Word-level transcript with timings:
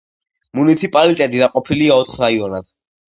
მუნიციპალიტეტი 0.59 1.41
დაყოფილია 1.43 1.99
ოთხ 2.05 2.17
რაიონად. 2.25 2.73